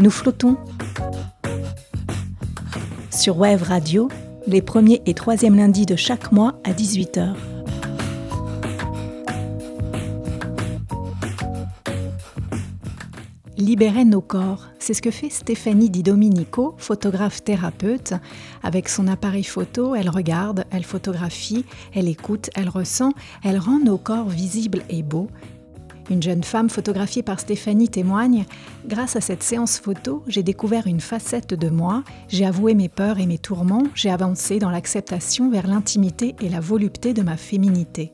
[0.00, 0.56] Nous flottons.
[3.10, 4.08] Sur Wave Radio,
[4.46, 7.34] les premiers et troisièmes lundis de chaque mois à 18h.
[13.56, 18.14] Libérer nos corps, c'est ce que fait Stéphanie Di Domenico, photographe thérapeute.
[18.62, 23.10] Avec son appareil photo, elle regarde, elle photographie, elle écoute, elle ressent,
[23.42, 25.28] elle rend nos corps visibles et beaux.
[26.10, 28.46] Une jeune femme photographiée par Stéphanie témoigne
[28.86, 33.18] Grâce à cette séance photo, j'ai découvert une facette de moi, j'ai avoué mes peurs
[33.18, 38.12] et mes tourments, j'ai avancé dans l'acceptation vers l'intimité et la volupté de ma féminité.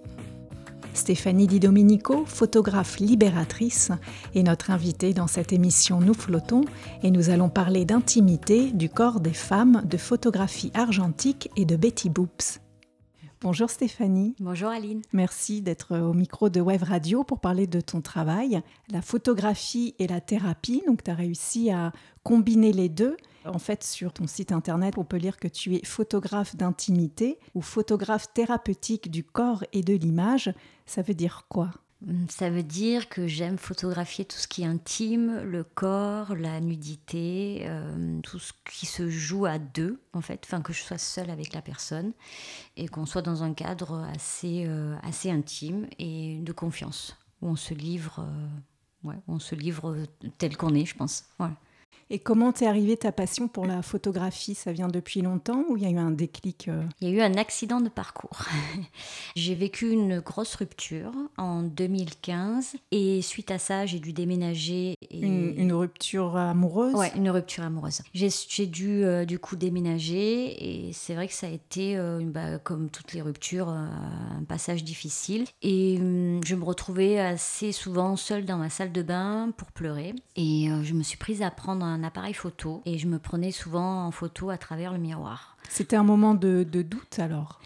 [0.92, 3.90] Stéphanie Di Domenico, photographe libératrice,
[4.34, 6.64] est notre invitée dans cette émission Nous flottons
[7.02, 12.10] et nous allons parler d'intimité, du corps des femmes, de photographie argentique et de Betty
[12.10, 12.60] Boops.
[13.44, 14.34] Bonjour Stéphanie.
[14.40, 15.02] Bonjour Aline.
[15.12, 20.06] Merci d'être au micro de Web Radio pour parler de ton travail, la photographie et
[20.06, 20.82] la thérapie.
[20.86, 23.18] Donc tu as réussi à combiner les deux.
[23.44, 27.60] En fait, sur ton site internet, on peut lire que tu es photographe d'intimité ou
[27.60, 30.50] photographe thérapeutique du corps et de l'image.
[30.86, 31.70] Ça veut dire quoi?
[32.28, 37.62] Ça veut dire que j'aime photographier tout ce qui est intime, le corps, la nudité,
[37.66, 41.30] euh, tout ce qui se joue à deux, en fait, enfin que je sois seule
[41.30, 42.12] avec la personne
[42.76, 47.56] et qu'on soit dans un cadre assez, euh, assez intime et de confiance, où on
[47.56, 49.96] se livre, euh, ouais, on se livre
[50.38, 51.24] tel qu'on est, je pense.
[51.38, 51.54] Voilà.
[52.10, 54.54] Et comment t'es arrivée ta passion pour la photographie?
[54.54, 56.82] Ça vient depuis longtemps ou il y a eu un déclic euh?
[57.00, 58.44] Il y a eu un accident de parcours.
[59.36, 64.96] j'ai vécu une grosse rupture en 2015 et suite à ça, j'ai dû déménager.
[65.10, 66.94] Une, rupture amoureuse?
[66.94, 68.02] Ouais, une rupture amoureuse.
[68.12, 72.58] J'ai dû euh, du coup déménager et c'est vrai que ça a été, euh, bah,
[72.58, 75.46] comme toutes les ruptures, un passage difficile.
[75.62, 80.14] Et hum, je me retrouvais assez souvent seule dans ma salle de bain pour pleurer
[80.36, 84.10] et je me suis prise à prendre appareil photo et je me prenais souvent en
[84.10, 85.53] photo à travers le miroir.
[85.68, 87.60] C'était un moment de, doute alors,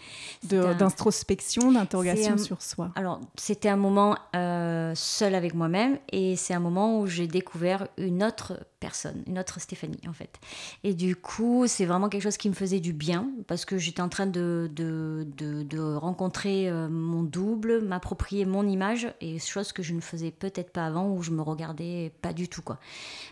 [0.45, 2.91] d'introspection, d'interrogation sur soi.
[2.95, 7.89] Alors c'était un moment euh, seul avec moi-même et c'est un moment où j'ai découvert
[7.99, 10.39] une autre personne, une autre Stéphanie en fait.
[10.85, 14.01] Et du coup c'est vraiment quelque chose qui me faisait du bien parce que j'étais
[14.01, 19.83] en train de, de, de, rencontrer euh, mon double, m'approprier mon image et chose que
[19.83, 22.79] je ne faisais peut-être pas avant où je me regardais pas du tout quoi.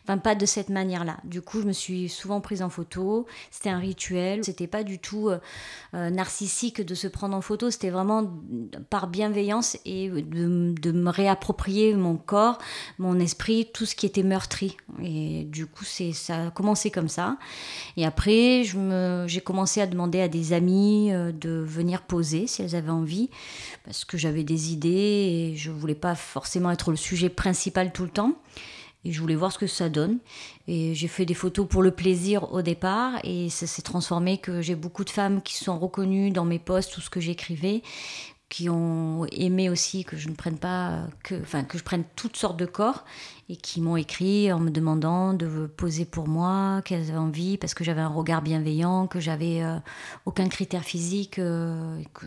[0.02, 1.18] Enfin pas de cette manière-là.
[1.24, 4.98] Du coup je me suis souvent prise en photo, c'était un rituel, c'était pas du
[4.98, 5.38] tout euh,
[5.92, 8.32] euh, narcissique de se prendre en photo, c'était vraiment
[8.88, 12.58] par bienveillance et de, me réapproprier mon corps,
[12.98, 14.78] mon esprit, tout ce qui était meurtri.
[15.02, 17.36] Et du coup, c'est ça a commencé comme ça.
[17.98, 18.62] Et après,
[19.26, 23.28] j'ai commencé à demander à des amis euh, de venir poser si elles avaient envie,
[23.84, 28.04] parce que j'avais des idées et je voulais pas forcément être le sujet principal tout
[28.04, 28.36] le temps.
[29.06, 30.18] Et je voulais voir ce que ça donne.
[30.66, 33.20] Et j'ai fait des photos pour le plaisir au départ.
[33.22, 36.58] Et ça s'est transformé que j'ai beaucoup de femmes qui se sont reconnues dans mes
[36.58, 37.82] posts, tout ce que j'écrivais,
[38.48, 42.36] qui ont aimé aussi que je ne prenne pas, que, enfin, que je prenne toutes
[42.36, 43.04] sortes de corps
[43.48, 47.74] et qui m'ont écrit en me demandant de poser pour moi, qu'elles avaient envie, parce
[47.74, 49.78] que j'avais un regard bienveillant, que j'avais euh,
[50.24, 52.26] aucun critère physique, euh, que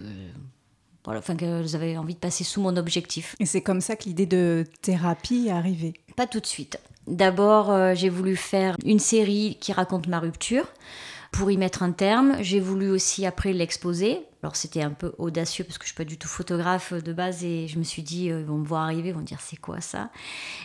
[1.09, 3.35] voilà, enfin qu'elles avaient envie de passer sous mon objectif.
[3.39, 6.77] Et c'est comme ça que l'idée de thérapie est arrivée Pas tout de suite.
[7.07, 10.65] D'abord, euh, j'ai voulu faire une série qui raconte ma rupture.
[11.31, 15.65] Pour y mettre un terme, j'ai voulu aussi après l'exposer alors c'était un peu audacieux
[15.65, 18.31] parce que je suis pas du tout photographe de base et je me suis dit
[18.31, 20.11] euh, ils vont me voir arriver, ils vont dire c'est quoi ça?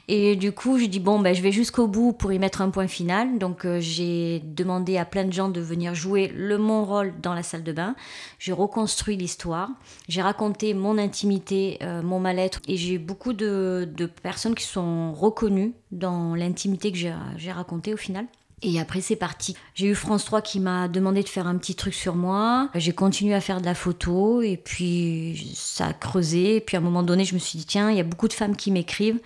[0.06, 2.70] Et du coup je dis bon ben je vais jusqu'au bout pour y mettre un
[2.70, 3.38] point final.
[3.38, 7.34] Donc euh, j'ai demandé à plein de gens de venir jouer le mon rôle dans
[7.34, 7.96] la salle de bain.
[8.38, 9.70] J'ai reconstruit l'histoire,
[10.08, 14.64] j'ai raconté mon intimité, euh, mon mal-être et j'ai eu beaucoup de, de personnes qui
[14.64, 18.26] sont reconnues dans l'intimité que j'ai racontée au final.
[18.66, 19.54] Et après, c'est parti.
[19.74, 22.70] J'ai eu France 3 qui m'a demandé de faire un petit truc sur moi.
[22.74, 26.56] J'ai continué à faire de la photo et puis ça a creusé.
[26.56, 28.26] Et puis à un moment donné, je me suis dit, tiens, il y a beaucoup
[28.26, 29.20] de femmes qui m'écrivent.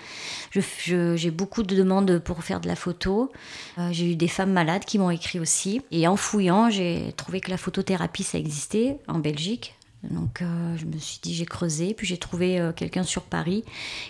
[0.53, 3.31] J'ai beaucoup de demandes pour faire de la photo.
[3.79, 5.83] Euh, j'ai eu des femmes malades qui m'ont écrit aussi.
[5.93, 9.78] Et en fouillant, j'ai trouvé que la photothérapie, ça existait en Belgique.
[10.05, 13.65] Donc euh, je me suis dit j'ai creusé, puis j'ai trouvé euh, quelqu'un sur Paris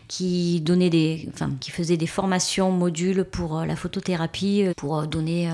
[0.06, 5.50] qui donnait des, enfin, qui faisait des formations modules pour euh, la photothérapie, pour donner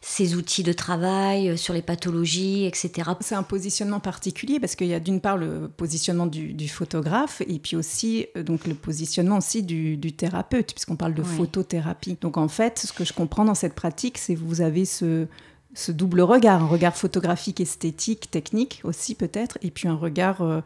[0.00, 3.10] ses outils de travail sur les pathologies, etc.
[3.20, 7.60] C'est un positionnement particulier parce qu'il y a d'une part le positionnement du, photographe et
[7.60, 12.18] puis aussi donc le positionnement aussi du, thérapeute puisqu'on parle de photothérapie.
[12.20, 15.28] Donc en fait, ce que je comprends dans cette pratique, c'est que vous avez ce
[15.74, 20.60] ce double regard, un regard photographique, esthétique, technique aussi peut-être, et puis un regard euh,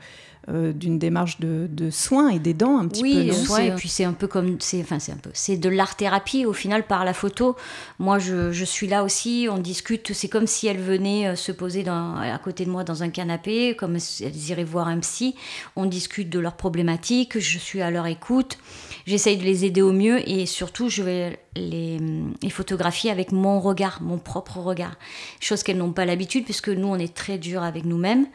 [0.49, 3.53] euh, d'une démarche de, de, soins et d'aidant un petit oui, peu.
[3.53, 5.97] Oui, et puis c'est un peu comme, c'est, enfin c'est un peu, c'est de l'art
[5.97, 7.57] thérapie au final par la photo.
[7.99, 10.13] Moi, je, je, suis là aussi, on discute.
[10.13, 13.09] C'est comme si elle venait euh, se poser dans, à côté de moi dans un
[13.09, 15.35] canapé, comme elles iraient voir un psy.
[15.75, 17.41] On discute de leurs problématiques.
[17.41, 18.57] Je suis à leur écoute.
[19.05, 21.99] J'essaye de les aider au mieux et surtout, je vais les,
[22.41, 24.96] les photographier avec mon regard, mon propre regard.
[25.41, 28.27] Chose qu'elles n'ont pas l'habitude puisque nous, on est très dur avec nous-mêmes.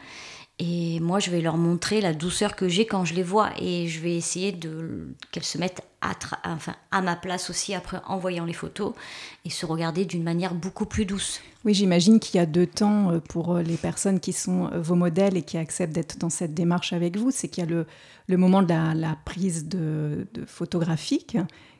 [0.58, 3.50] Et moi, je vais leur montrer la douceur que j'ai quand je les vois.
[3.58, 6.12] Et je vais essayer de qu'elles se mettent à,
[6.44, 8.92] enfin, à ma place aussi après en voyant les photos
[9.44, 11.40] et se regarder d'une manière beaucoup plus douce.
[11.64, 15.42] Oui, j'imagine qu'il y a deux temps pour les personnes qui sont vos modèles et
[15.42, 17.30] qui acceptent d'être dans cette démarche avec vous.
[17.30, 17.70] C'est qu'il y a
[18.28, 21.36] le, moment de la, la prise de, de photographique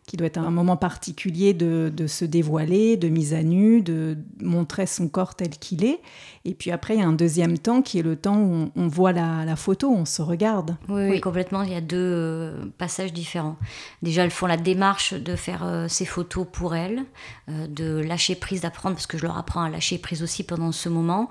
[0.06, 4.19] qui doit être un moment particulier de, de, se dévoiler, de mise à nu, de
[4.40, 6.00] montrer son corps tel qu'il est.
[6.44, 8.72] Et puis après, il y a un deuxième temps qui est le temps où on,
[8.75, 10.76] on voit la, la, photo, on se regarde.
[10.88, 11.62] Oui, oui, complètement.
[11.62, 13.56] Il y a deux euh, passages différents.
[14.02, 17.04] Déjà, elles font la démarche de faire euh, ces photos pour elles,
[17.49, 20.72] euh, de lâcher prise, d'apprendre, parce que je leur apprends à lâcher prise aussi pendant
[20.72, 21.28] ce moment.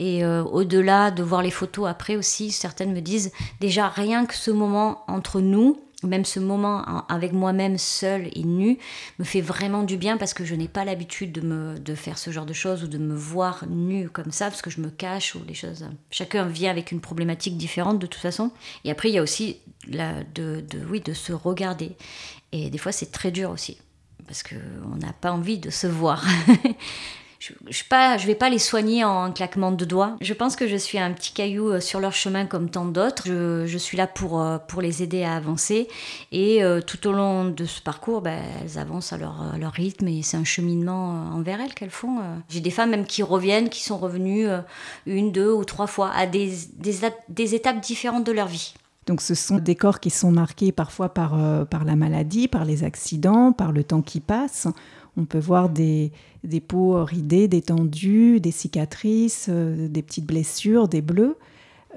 [0.00, 3.30] Et euh, au-delà de voir les photos après aussi, certaines me disent
[3.60, 8.78] déjà rien que ce moment entre nous, même ce moment avec moi-même seule et nue
[9.18, 12.18] me fait vraiment du bien parce que je n'ai pas l'habitude de, me, de faire
[12.18, 14.90] ce genre de choses ou de me voir nue comme ça parce que je me
[14.90, 15.88] cache ou les choses.
[16.10, 18.52] Chacun vient avec une problématique différente de toute façon.
[18.84, 19.58] Et après, il y a aussi
[19.88, 21.96] la, de, de, oui, de se regarder.
[22.52, 23.78] Et des fois, c'est très dur aussi
[24.26, 26.24] parce qu'on n'a pas envie de se voir.
[27.38, 30.16] je ne vais pas les soigner en claquement de doigts.
[30.20, 33.24] Je pense que je suis un petit caillou euh, sur leur chemin comme tant d'autres.
[33.26, 35.88] Je, suis là pour, euh, pour les aider à avancer.
[36.32, 40.22] Et euh, tout au long de ce parcours, ben, elles avancent à leur, rythme et
[40.22, 42.20] c'est un cheminement envers elles qu'elles font.
[42.48, 44.46] J'ai des femmes même qui reviennent, qui sont revenues
[45.06, 46.66] une, deux ou trois fois à des,
[47.36, 48.74] étapes différentes de leur vie.
[49.06, 51.38] Donc ce sont des corps qui sont marqués parfois par,
[51.68, 54.68] par la maladie, par les accidents, par le temps qui passe.
[55.18, 56.12] On peut voir des,
[56.44, 61.36] des peaux ridées, détendues, des cicatrices, euh, des petites blessures, des bleus.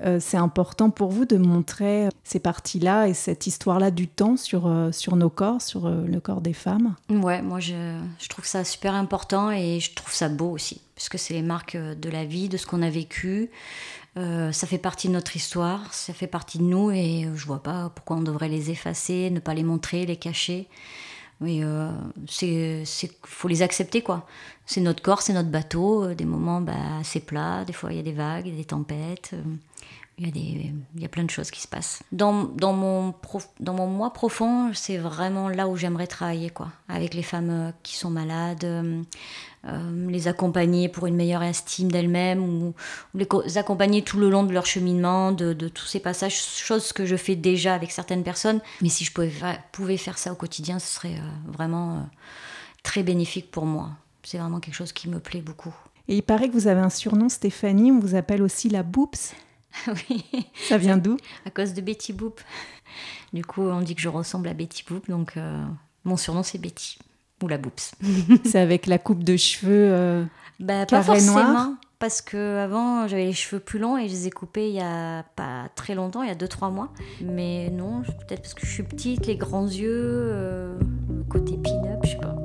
[0.03, 4.65] Euh, c'est important pour vous de montrer ces parties-là et cette histoire-là du temps sur,
[4.65, 6.95] euh, sur nos corps, sur le corps des femmes?
[7.09, 11.19] Ouais, moi je, je, trouve ça super important et je trouve ça beau aussi, puisque
[11.19, 13.51] c'est les marques de la vie, de ce qu'on a vécu.
[14.15, 17.91] Ça fait partie de notre histoire, ça fait partie de nous et je vois pas
[17.95, 20.67] pourquoi on devrait les effacer, ne pas les montrer, les cacher.
[21.41, 21.91] Mais euh,
[22.27, 22.83] c'est,
[23.25, 24.27] faut les accepter quoi.
[24.65, 26.13] C'est notre corps, c'est notre bateau.
[26.13, 26.73] Des moments, bah,
[27.03, 27.65] c'est plat.
[27.65, 29.33] Des fois, il y a des vagues, des tempêtes.
[30.21, 32.03] Il y, a des, il y a plein de choses qui se passent.
[32.11, 33.15] Dans, dans, mon,
[33.59, 36.67] dans mon moi profond, c'est vraiment là où j'aimerais travailler, quoi.
[36.87, 38.63] Avec les femmes qui sont malades,
[39.67, 42.73] euh, les accompagner pour une meilleure estime d'elles-mêmes, ou,
[43.15, 47.15] les accompagner tout le long de leur cheminement, de, tous ces passages, choses que je
[47.15, 48.59] fais déjà avec certaines personnes.
[48.81, 49.31] Mais si je pouvais,
[49.71, 52.01] pouvais faire ça au quotidien, ce serait euh, vraiment euh,
[52.83, 53.89] très bénéfique pour moi.
[54.21, 55.73] C'est vraiment quelque chose qui me plaît beaucoup.
[56.07, 59.33] Et il paraît que vous avez un surnom, Stéphanie, on vous appelle aussi la Boops.
[60.09, 60.25] oui.
[60.67, 61.17] Ça vient d'où?
[61.45, 62.41] À cause de Betty Boop.
[63.33, 65.63] Du coup, on dit que je ressemble à Betty Boop, donc euh,
[66.03, 66.97] mon surnom c'est Betty
[67.41, 67.93] ou la Boops.
[68.45, 70.23] c'est avec la coupe de cheveux euh,
[70.59, 71.69] bah, pas forcément, noir?
[71.99, 74.81] parce que avant j'avais les cheveux plus longs et je les ai coupés il y
[74.81, 76.89] a pas très longtemps, il y a 2-3 mois.
[77.23, 80.77] Mais non, peut-être parce que je suis petite, les grands yeux, euh,
[81.09, 82.35] le côté pin-up, je sais pas.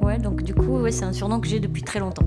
[0.00, 2.26] Ouais, donc du coup, ouais, c'est un surnom que j'ai depuis très longtemps.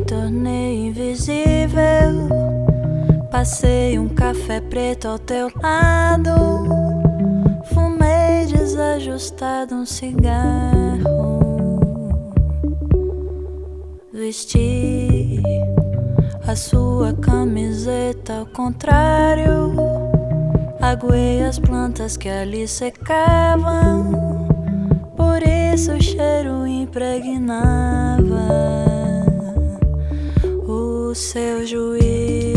[0.00, 2.28] Me tornei invisível.
[3.30, 6.30] Passei um café preto ao teu lado.
[7.72, 11.40] Fumei desajustado um cigarro.
[14.12, 15.42] Vesti
[16.46, 19.74] a sua camiseta ao contrário.
[20.80, 24.48] Aguei as plantas que ali secavam
[25.16, 28.89] por isso o cheiro impregnava
[31.10, 32.49] o seu juízo,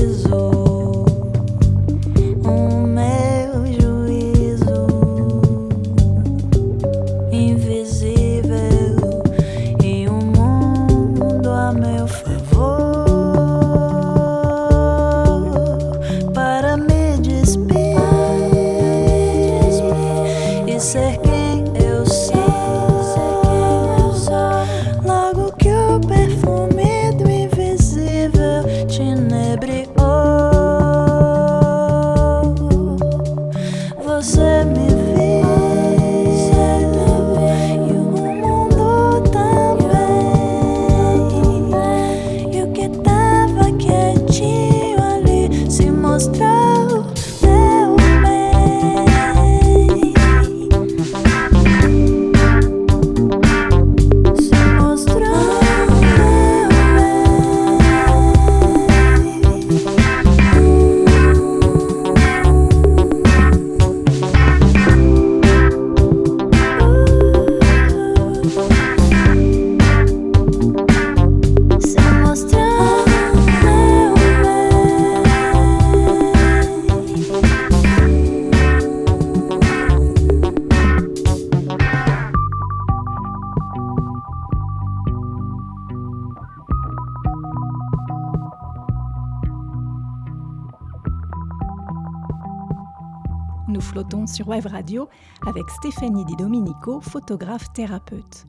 [93.82, 95.10] flottons sur Web Radio
[95.48, 98.46] avec Stéphanie Di Domenico, photographe thérapeute.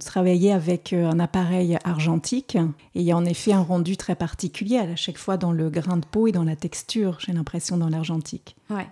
[0.00, 4.14] Travaillez avec euh, un appareil argentique et il y a en effet un rendu très
[4.14, 7.76] particulier à chaque fois dans le grain de peau et dans la texture, j'ai l'impression,
[7.76, 8.56] dans l'argentique.
[8.70, 8.86] Ouais.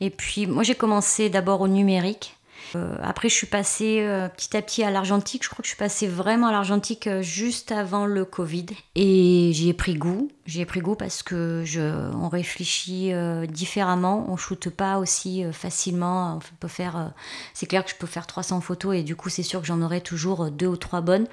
[0.00, 2.36] Et puis moi j'ai commencé d'abord au numérique
[2.76, 5.44] euh, après, je suis passée euh, petit à petit à l'argentique.
[5.44, 8.66] Je crois que je suis passée vraiment à l'argentique juste avant le Covid.
[8.94, 10.28] Et j'y ai pris goût.
[10.46, 11.80] J'y ai pris goût parce que je,
[12.14, 13.12] on réfléchit
[13.48, 14.26] différemment.
[14.28, 16.36] On shoote pas aussi facilement.
[16.36, 17.12] On peut faire.
[17.54, 19.80] c'est clair que je peux faire 300 photos et du coup, c'est sûr que j'en
[19.82, 21.26] aurai toujours deux ou trois bonnes.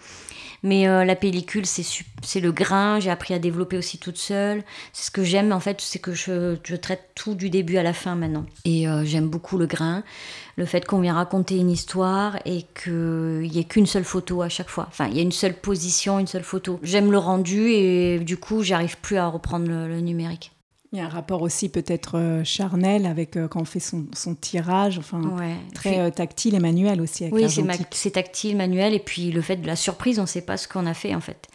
[0.61, 2.99] Mais la pellicule, c'est le grain.
[2.99, 4.63] J'ai appris à développer aussi toute seule.
[4.93, 7.83] C'est ce que j'aime en fait, c'est que je, je, traite tout du début à
[7.83, 8.45] la fin maintenant.
[8.65, 10.03] Et j'aime beaucoup le grain
[10.59, 14.49] le fait qu'on vient raconter une histoire et qu'il n'y ait qu'une seule photo à
[14.49, 14.87] chaque fois.
[14.89, 16.81] Enfin, il y a une seule position, une seule photo.
[16.83, 20.51] J'aime le rendu et du coup, j'arrive plus à reprendre le numérique.
[20.91, 24.08] Il y a un rapport aussi peut-être euh, charnel avec euh, quand on fait son,
[24.41, 25.22] tirage, enfin
[25.75, 27.25] très euh, tactile et manuel aussi.
[27.25, 27.48] Avec oui,
[27.91, 30.67] c'est tactile, manuel, et puis le fait de la surprise, on ne sait pas ce
[30.67, 31.48] qu'on a fait en fait.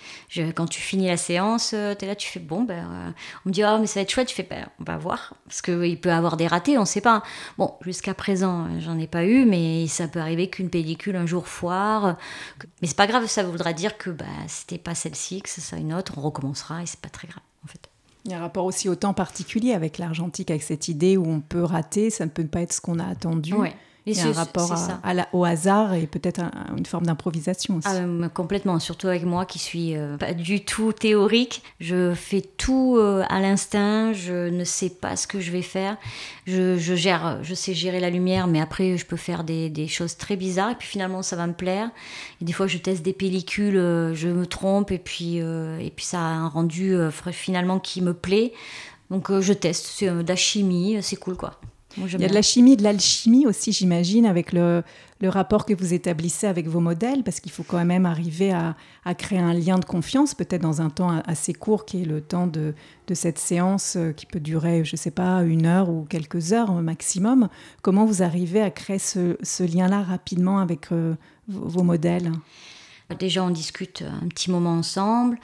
[0.54, 3.12] quand tu finis la séance, tu es là, tu fais bon, ben,
[3.44, 5.34] on me dit oh mais ça va être chouette, tu fais ben, on va voir,
[5.46, 7.24] parce qu'il peut avoir des ratés, on ne sait pas.
[7.58, 11.48] Bon, jusqu'à présent, j'en ai pas eu, mais ça peut arriver qu'une pellicule un jour
[11.48, 12.18] foire,
[12.80, 15.76] mais c'est pas grave, ça voudra dire que ben, c'était pas celle-ci, que c'est ça
[15.76, 17.90] une autre, on recommencera et c'est pas très grave en fait.
[18.24, 21.26] Il y a un rapport aussi au temps particulier avec l'argentique, avec cette idée où
[21.26, 23.52] on peut rater, ça ne peut pas être ce qu'on a attendu.
[24.06, 24.70] Il y a un rapport
[25.32, 26.42] au hasard et peut-être
[26.76, 27.88] une forme d'improvisation aussi.
[27.88, 31.62] Ah, complètement, surtout avec moi qui suis euh, pas du tout théorique.
[31.80, 35.96] Je fais tout euh, à l'instinct, je ne sais pas ce que je vais faire.
[36.46, 40.18] Je, gère, je sais gérer la lumière, mais après je peux faire des, des, choses
[40.18, 41.88] très bizarres et puis finalement ça va me plaire.
[42.42, 46.04] Et des fois je teste des pellicules, euh, je me trompe et puis, et puis
[46.04, 46.94] ça a un rendu
[47.32, 48.52] finalement qui me plaît.
[49.10, 51.58] Donc je teste, c'est de la chimie, c'est cool quoi.
[51.96, 54.82] Il y a de la chimie, de l'alchimie aussi, j'imagine, avec le,
[55.20, 58.76] le, rapport que vous établissez avec vos modèles, parce qu'il faut quand même arriver à,
[59.04, 62.20] à, créer un lien de confiance, peut-être dans un temps assez court, qui est le
[62.20, 62.74] temps de,
[63.06, 66.52] de cette séance euh, qui peut durer, je ne sais pas, une heure ou quelques
[66.52, 67.48] heures au maximum.
[67.82, 71.14] Comment vous arrivez à créer ce, ce lien-là rapidement avec euh,
[71.48, 72.32] vos modèles?
[73.18, 75.38] Déjà, on discute un petit moment ensemble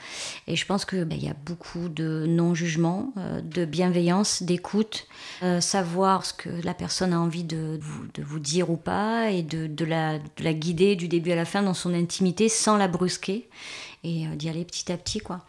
[0.47, 5.07] et je pense qu'il ben, y a beaucoup de non-jugement, euh, de bienveillance, d'écoute,
[5.43, 7.79] euh, savoir ce que la personne a envie de
[8.17, 11.45] vous, dire ou pas et de, de, la, de, la, guider du début à la
[11.45, 13.47] fin dans son intimité sans la brusquer
[14.03, 15.19] et euh, d'y aller petit à petit.
[15.19, 15.41] quoi.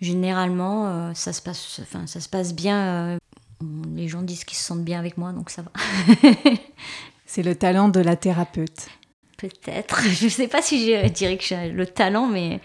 [0.00, 3.18] Généralement, ça, se passe, enfin, ça se passe bien.
[3.94, 5.72] les gens disent qu'ils se sentent bien avec moi, donc ça va.
[7.26, 8.88] C'est le talent de la thérapeute.
[9.36, 10.02] Peut-être.
[10.08, 12.60] Je ne sais pas si je dirais que j'ai le talent, mais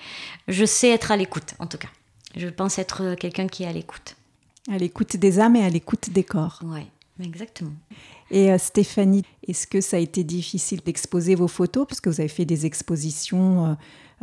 [0.48, 1.90] je sais être à l'écoute, en tout cas.
[2.36, 4.16] Je pense être quelqu'un qui est à l'écoute.
[4.70, 6.62] À l'écoute des âmes et à l'écoute des corps.
[6.64, 6.88] Oui,
[7.22, 7.74] exactement.
[8.30, 11.86] Et euh, Stéphanie, est-ce que ça a été difficile d'exposer vos photos?
[11.88, 13.74] Parce que vous avez fait des expositions euh,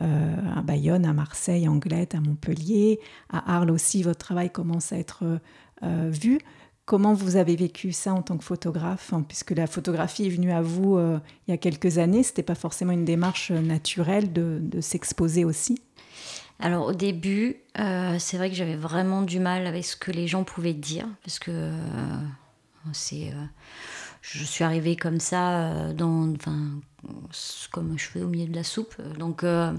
[0.02, 4.92] euh, à Bayonne, à Marseille, à Anglette, à Montpellier, à Arles aussi, votre travail commence
[4.92, 5.40] à être
[5.82, 6.40] vu.
[6.88, 10.52] Comment vous avez vécu ça en tant que photographe hein, Puisque la photographie est venue
[10.52, 13.60] à vous euh, il y a quelques années, ce n'était pas forcément une démarche euh,
[13.60, 15.82] naturelle de, s'exposer aussi?
[16.58, 20.26] Alors au début, euh, c'est vrai que j'avais vraiment du mal avec ce que les
[20.26, 21.72] gens pouvaient dire, parce que
[22.94, 23.34] c'est,
[24.22, 26.80] je suis arrivée comme ça, dans, enfin,
[27.70, 28.94] comme un cheveu au milieu de la soupe.
[29.18, 29.72] Donc euh,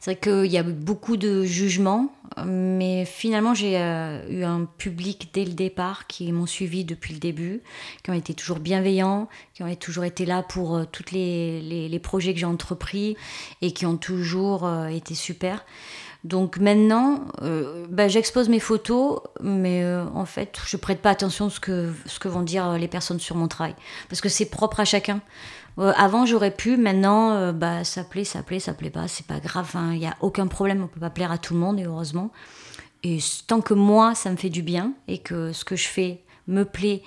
[0.00, 2.14] c'est vrai qu'il y a beaucoup de jugements,
[2.44, 7.20] mais finalement j'ai euh, eu un public dès le départ qui m'ont suivi depuis le
[7.20, 7.62] début,
[8.02, 11.98] qui ont été toujours bienveillants, qui ont toujours été là pour euh, tous les, les,
[11.98, 13.16] projets que j'ai entrepris
[13.62, 15.64] et qui ont toujours été super.
[16.24, 17.26] Donc maintenant,
[17.90, 22.18] bah, j'expose mes photos, mais en fait, je prête pas attention à ce que, ce
[22.18, 23.74] que vont dire les personnes sur mon travail.
[24.08, 25.20] Parce que c'est propre à chacun.
[25.78, 26.76] Euh, avant, j'aurais pu.
[26.76, 29.08] Maintenant, euh, bah, ça plaît, ça plaît, ça plaît pas.
[29.08, 29.70] C'est pas grave.
[29.74, 29.94] Il hein.
[29.94, 30.82] n'y a aucun problème.
[30.82, 32.30] On peut pas plaire à tout le monde, et heureusement.
[33.02, 36.22] Et tant que moi, ça me fait du bien et que ce que je fais
[36.46, 37.02] me plaît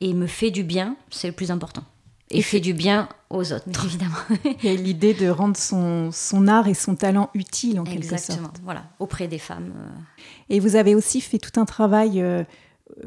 [0.00, 1.82] et me fait du bien, c'est le plus important.
[2.30, 4.14] Et, fait du bien aux autres, évidemment.
[4.62, 8.06] Il y a l'idée de rendre son, son, art et son talent utile, en quelque
[8.06, 8.12] sorte.
[8.12, 9.72] Exactement, voilà, auprès des femmes.
[9.76, 10.24] Euh.
[10.48, 12.24] Et vous avez aussi fait tout un travail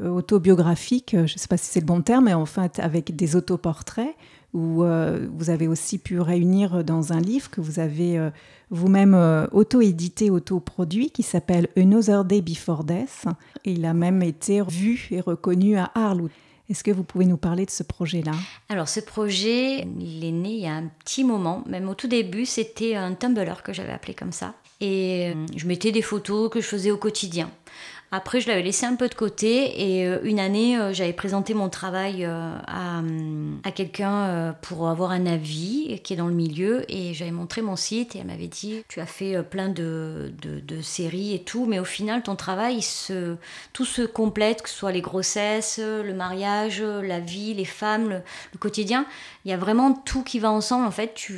[0.02, 3.36] autobiographique, je ne sais pas si c'est le bon terme, mais en fait avec des
[3.36, 4.14] autoportraits
[4.54, 8.30] où euh, vous avez aussi pu réunir dans un livre que vous avez euh,
[8.70, 13.26] vous-même euh, auto-édité, auto-produit, qui s'appelle Another Day Before Death.
[13.64, 16.28] Et il a même été vu et reconnu à Arles.
[16.70, 18.32] Est-ce que vous pouvez nous parler de ce projet-là?
[18.68, 22.08] Alors ce projet, il est né il y a un petit moment, même au tout
[22.08, 24.54] début, c'était un Tumblr que j'avais appelé comme ça.
[24.80, 27.50] Et je mettais des photos que je faisais au quotidien
[28.10, 32.24] Après, je l'avais laissé un peu de côté et une année, j'avais présenté mon travail
[32.24, 33.02] à,
[33.64, 37.74] à quelqu'un pour avoir un avis qui est dans le milieu et j'avais montré mon
[37.74, 41.78] site et elle m'avait dit tu as fait plein de, de, séries et tout, mais
[41.78, 43.36] au final, ton travail, se,
[43.72, 48.58] tout se complète, que ce soit les grossesses, le mariage, la vie, les femmes, le,
[48.58, 49.06] quotidien.
[49.44, 50.86] Il y a vraiment tout qui va ensemble.
[50.86, 51.30] En fait,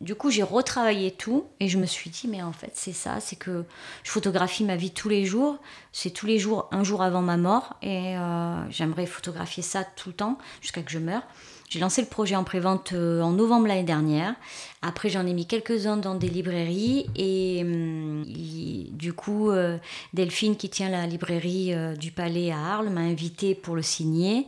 [0.00, 3.20] du coup, j'ai retravaillé tout et je me suis dit, mais en fait, c'est ça,
[3.20, 3.64] c'est que
[4.02, 5.58] je photographie ma vie tous les jours.
[5.92, 7.76] C'est tous les jours, un jour avant ma mort.
[7.82, 11.22] Et euh, j'aimerais photographier ça tout le temps jusqu'à que je meure.
[11.68, 14.34] J'ai lancé le projet en prévente euh, en novembre l'année dernière.
[14.82, 17.06] Après, j'en ai mis quelques-uns dans des librairies.
[17.16, 19.78] Et hum, du coup, euh,
[20.14, 24.46] Delphine, qui tient la librairie du Palais à Arles, m'a invité pour le signer.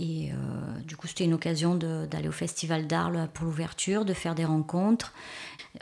[0.00, 0.30] Et
[0.86, 5.12] du coup, c'était une occasion d'aller au Festival d'Arles pour l'ouverture, de faire des rencontres.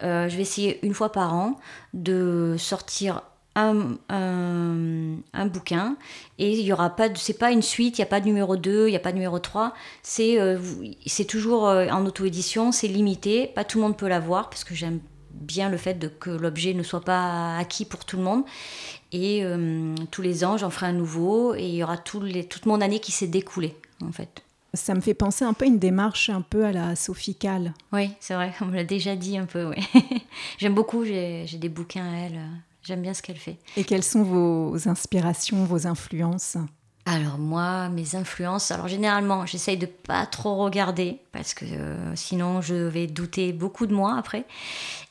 [0.00, 1.60] Je vais essayer une fois par an
[1.92, 3.20] de sortir
[3.56, 5.96] un, un, bouquin
[6.38, 8.56] et il y aura pas c'est pas une suite il n'y a pas de numéro
[8.56, 9.72] 2 il n'y a pas de numéro 3
[10.02, 10.58] c'est euh,
[11.06, 15.00] c'est toujours en auto-édition c'est limité pas tout le monde peut l'avoir parce que j'aime
[15.30, 18.44] bien le fait de, que l'objet ne soit pas acquis pour tout le monde
[19.12, 19.44] et
[20.10, 22.80] tous les ans j'en ferai un nouveau et il y aura tout les, toute mon
[22.80, 24.42] année qui s'est découlée en fait.
[24.76, 27.72] Ça me fait penser un peu à une démarche un peu à la Sophie Calle.
[27.92, 29.66] Oui, c'est vrai, on me l'a déjà dit un peu.
[29.70, 29.76] Oui.
[30.58, 32.40] J'aime beaucoup, j'ai des bouquins à elle.
[32.86, 33.58] J'aime bien ce qu'elle fait.
[33.76, 36.56] Et quelles sont vos inspirations, vos influences
[37.08, 42.60] alors moi, mes influences, alors généralement, j'essaye de pas trop regarder parce que euh, sinon
[42.60, 44.44] je vais douter beaucoup de moi après.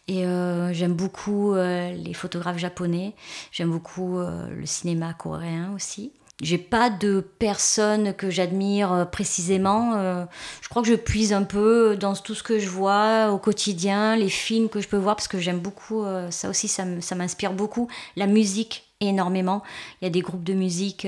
[0.10, 3.16] Et euh, j'aime beaucoup euh, les photographes japonais,
[3.54, 6.12] j'aime beaucoup le cinéma coréen aussi.
[6.42, 9.94] J'ai pas de personne que j'admire euh, précisément.
[9.96, 10.26] Euh,
[10.62, 14.18] je crois que je puise un peu dans tout ce que je vois au quotidien,
[14.18, 17.54] les films que je peux voir, parce que j'aime beaucoup, euh, ça aussi, ça m'inspire
[17.54, 17.88] beaucoup.
[18.18, 19.64] La musique, énormément.
[20.02, 21.08] Il y a des groupes de musique,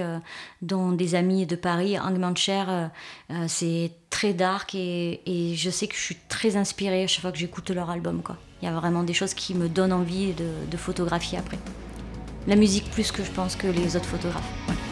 [0.61, 2.63] dont des amis de Paris, Angmancher,
[3.47, 7.37] c'est très dark et, je sais que je suis très inspirée à chaque fois que
[7.37, 8.21] j'écoute leur album.
[8.61, 11.59] Il y a vraiment des choses qui me donnent envie de photographier après.
[12.45, 14.86] La musique plus que je pense que les autres photographes.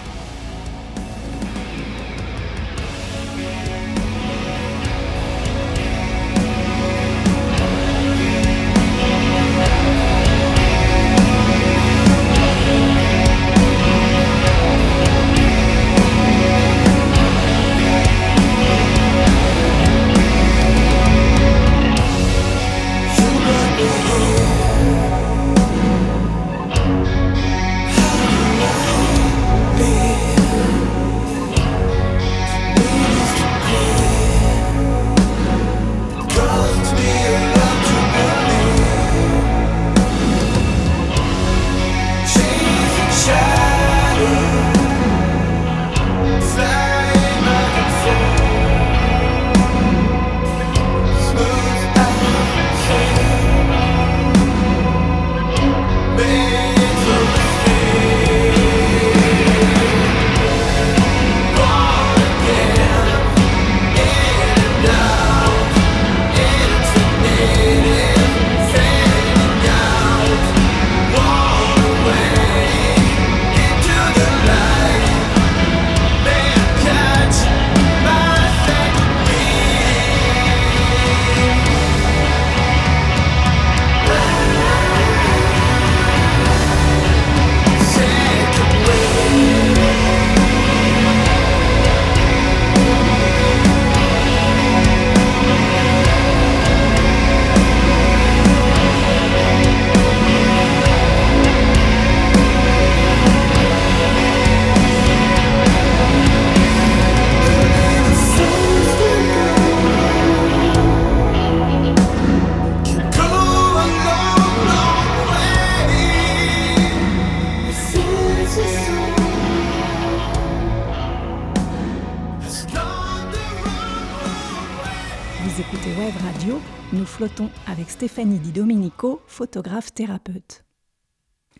[127.67, 130.65] Avec Stéphanie Di Domenico, photographe thérapeute.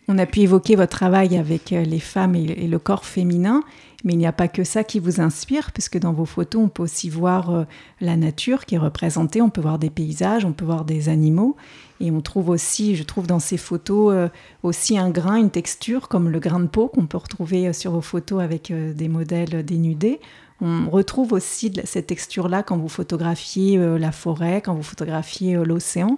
[0.09, 3.63] On a pu évoquer votre travail avec euh, les femmes et le corps féminin,
[4.03, 6.67] mais il n'y a pas que ça qui vous inspire, puisque dans vos photos, on
[6.67, 7.63] peut aussi voir euh,
[8.01, 11.55] la nature qui est représentée, on peut voir des paysages, on peut voir des animaux,
[12.01, 14.27] et on trouve aussi, je trouve dans ces photos, euh,
[14.61, 18.01] aussi un grain, une texture, comme le grain de peau qu'on peut retrouver sur vos
[18.01, 20.19] photos avec des modèles dénudés.
[20.61, 25.65] On retrouve aussi cette texture-là quand vous photographiez euh, la forêt, quand vous photographiez euh,
[25.65, 26.17] l'océan.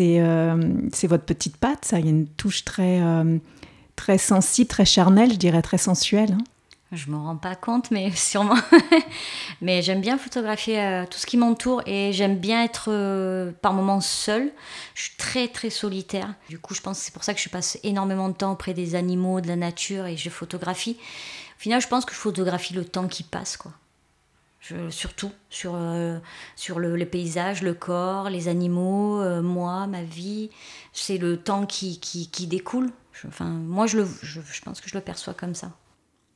[0.00, 1.98] Euh, c'est votre petite patte, ça.
[1.98, 3.00] Il y a une touche très,
[3.96, 6.32] très sensible, très charnel, je dirais très sensuel.
[6.32, 6.44] Hein.
[6.90, 8.56] Je me rends pas compte, mais sûrement.
[9.60, 14.50] mais j'aime bien photographier tout ce qui m'entoure et j'aime bien être par moments seule.
[14.94, 16.34] Je suis très très solitaire.
[16.48, 18.74] Du coup, je pense que c'est pour ça que je passe énormément de temps auprès
[18.74, 20.96] des animaux, de la nature et je photographie.
[21.58, 23.72] Au final, je pense que je photographie le temps qui passe, quoi.
[24.90, 26.18] Surtout sur, euh,
[26.54, 30.50] sur le, paysage, le corps, les animaux, moi, ma vie.
[30.92, 32.90] C'est le temps qui, qui, qui découle.
[33.26, 35.72] enfin, moi, je, le, je, je pense que je le perçois comme ça.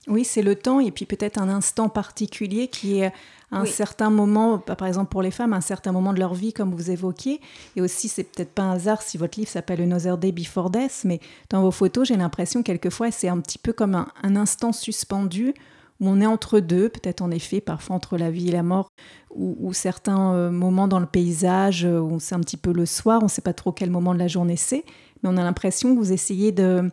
[0.09, 3.13] Oui, c'est le temps et puis peut-être un instant particulier qui est
[3.53, 6.75] un certain moment, par exemple pour les femmes, un certain moment de leur vie comme
[6.75, 7.41] vous évoquiez.
[7.77, 11.03] Et aussi, c'est peut-être pas un hasard si votre livre s'appelle Another Day Before Death,
[11.05, 15.55] mais dans vos photos, j'ai l'impression quelquefois c'est un petit peu comme un, instant suspendu
[16.01, 18.89] où on est entre deux, peut-être en effet, parfois entre la vie et la mort,
[19.35, 23.21] ou, certains euh, moments dans le paysage euh, où c'est un petit peu le soir,
[23.21, 24.85] on ne sait pas trop quel moment de la journée c'est,
[25.23, 26.91] mais on a l'impression que vous essayez de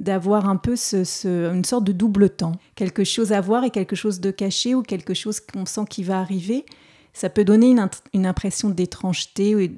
[0.00, 1.04] d'avoir un peu ce,
[1.52, 2.52] une sorte de double temps.
[2.74, 6.02] Quelque chose à voir et quelque chose de caché ou quelque chose qu'on sent qui
[6.02, 6.64] va arriver.
[7.12, 9.68] Ça peut donner une, une impression d'étrangeté ou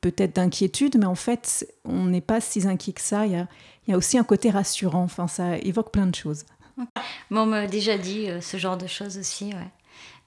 [0.00, 3.26] peut-être d'inquiétude, mais en fait, on n'est pas si inquiet que ça.
[3.26, 3.48] Il y, a,
[3.88, 5.02] y, a, aussi un côté rassurant.
[5.02, 6.44] Enfin, ça évoque plein de choses.
[7.32, 9.52] on m'a déjà dit euh, ce genre de choses aussi.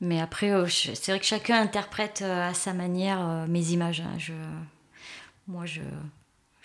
[0.01, 4.01] Mais après, euh, c'est vrai que chacun interprète euh, à sa manière mes images.
[4.01, 4.17] Hein.
[4.17, 4.33] Je,
[5.47, 5.81] moi, je,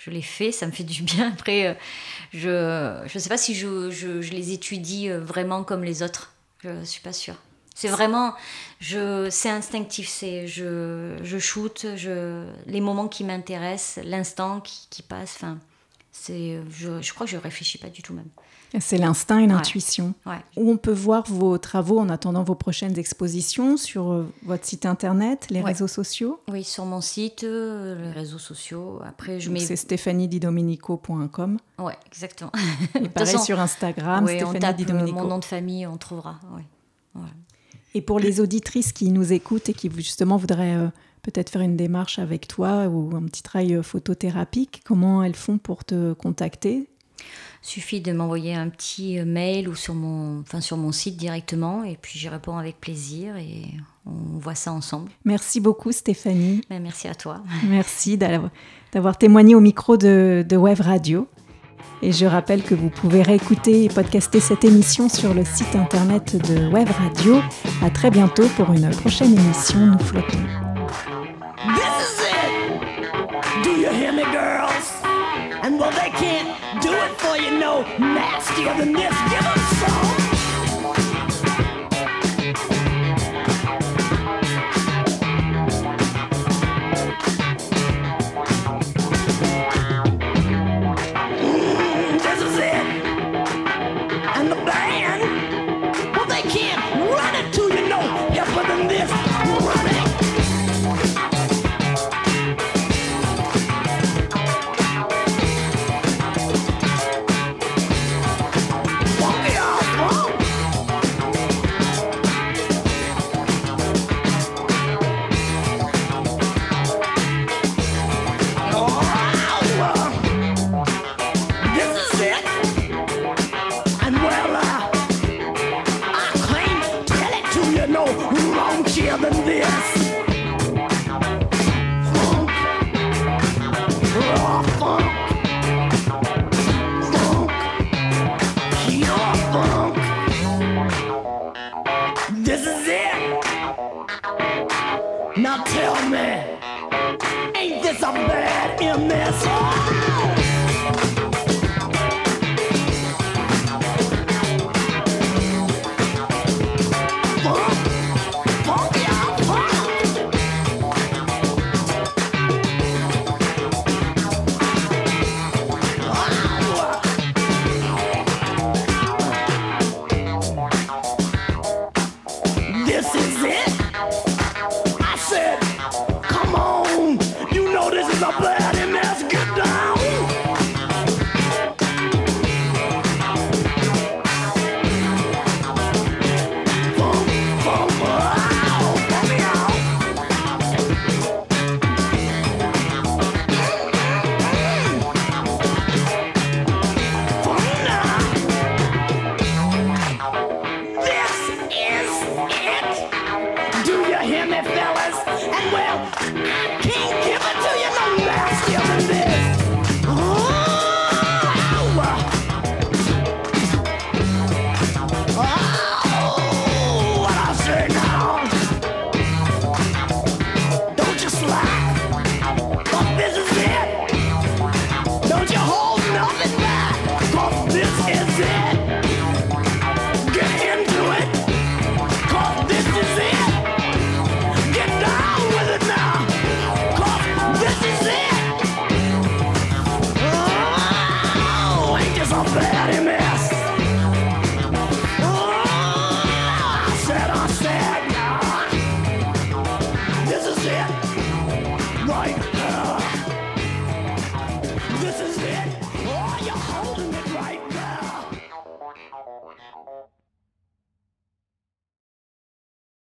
[0.07, 1.33] je l'ai fait, ça me fait du bien.
[1.33, 6.03] Après, euh, je ne sais pas si je, je, les étudie euh, vraiment comme les
[6.03, 6.33] autres.
[6.63, 7.35] Je ne suis pas sûre.
[7.75, 8.35] C'est vraiment,
[8.81, 10.09] c'est instinctif.
[10.09, 15.35] C'est, je, je shoot, je, les moments qui m'intéressent, l'instant qui, qui passe.
[15.37, 15.59] Enfin,
[16.23, 18.29] c'est, je, je crois que je réfléchis pas du tout même.
[18.81, 20.15] C'est l'instinct et l'intuition.
[20.57, 24.87] Où on peut voir vos travaux en attendant vos prochaines expositions sur euh, votre site
[24.87, 26.41] internet, les réseaux sociaux?
[26.49, 29.01] Oui, sur mon site, euh, les réseaux sociaux.
[29.07, 29.61] Après, je mets.
[29.61, 31.59] C'est stéphaniedidomenico.com.
[31.79, 32.53] Oui, exactement.
[33.01, 36.41] Et pareil sur Instagram, oui, Stéphanie on tape euh, Mon nom de famille, on trouvera.
[37.95, 40.91] Et pour les auditrices qui nous écoutent et qui justement voudraient
[41.27, 45.85] peut-être faire une démarche avec toi ou un petit travail photothérapique, comment elles font pour
[45.85, 46.89] te contacter?
[47.63, 51.99] Suffit de m'envoyer un petit mail ou sur mon, enfin sur mon site directement et
[52.01, 53.65] puis j'y réponds avec plaisir et
[54.07, 55.11] on voit ça ensemble.
[55.25, 56.61] Merci beaucoup Stéphanie.
[56.71, 57.43] Ben, merci à toi.
[57.69, 61.27] Merci d'avoir témoigné au micro de, de Web Radio.
[62.03, 66.37] Et je rappelle que vous pouvez réécouter et podcaster cette émission sur le site internet
[66.37, 67.41] de Web Radio.
[67.83, 70.66] À très bientôt pour une prochaine émission Nous flottons.
[75.79, 79.15] Well, they can't do it for you no nastier than this.
[79.31, 79.96] Give them some.